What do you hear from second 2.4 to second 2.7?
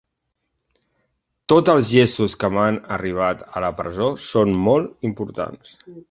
que